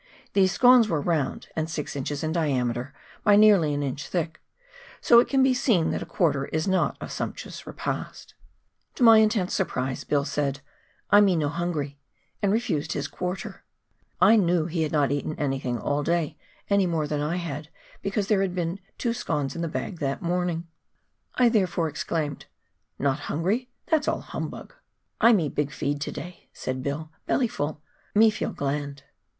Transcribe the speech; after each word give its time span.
These 0.33 0.51
scones 0.51 0.89
were 0.89 0.99
round, 0.99 1.49
and 1.55 1.69
six 1.69 1.95
inches 1.95 2.23
in 2.23 2.31
diameter 2.31 2.91
by 3.23 3.35
nearly 3.35 3.71
an 3.75 3.83
inch 3.83 4.07
thick, 4.07 4.41
so 4.99 5.19
it 5.19 5.27
can 5.27 5.43
be 5.43 5.53
seen 5.53 5.91
that 5.91 6.01
a 6.01 6.07
quarter 6.07 6.45
is 6.45 6.67
not 6.67 6.97
a 6.99 7.07
sumptuous 7.07 7.67
repast! 7.67 8.33
To 8.95 9.03
my 9.03 9.19
intense 9.19 9.53
surprise 9.53 10.03
Bill 10.03 10.25
said," 10.25 10.61
I 11.11 11.21
me 11.21 11.35
no 11.35 11.49
hungry," 11.49 11.99
and 12.41 12.51
refused 12.51 12.93
his 12.93 13.07
quarter; 13.07 13.63
I 14.19 14.37
knew 14.37 14.65
he 14.65 14.81
had 14.81 14.91
not 14.91 15.11
eaten 15.11 15.35
anything 15.37 15.77
all 15.77 16.01
day 16.01 16.35
any 16.67 16.87
more 16.87 17.05
than 17.05 17.21
I 17.21 17.35
had, 17.35 17.69
because 18.01 18.25
there 18.25 18.41
had 18.41 18.55
been 18.55 18.79
two 18.97 19.13
scones 19.13 19.55
in 19.55 19.61
the 19.61 19.67
bag 19.67 19.99
that 19.99 20.19
morning. 20.19 20.63
24.6 20.63 20.63
PIONEER 20.63 20.67
WORK 20.67 20.67
IN 20.67 20.79
THE 20.81 20.81
ALPS 20.81 21.07
OF 21.13 21.53
NEW 21.53 21.53
ZEALAND. 21.53 21.53
I 21.53 21.59
therefore 21.59 21.87
exclaimed," 21.89 22.45
Not 22.97 23.19
hungry? 23.31 23.69
that's 23.85 24.07
all 24.07 24.21
humbug!"" 24.21 24.73
I 25.21 25.31
me 25.31 25.47
big 25.47 25.69
feed 25.71 26.01
to 26.01 26.11
day," 26.11 26.49
said 26.51 26.81
Bill;" 26.81 27.11
belly 27.27 27.47
full, 27.47 27.83
me 28.15 28.31
feel 28.31 28.49
gland." 28.51 29.03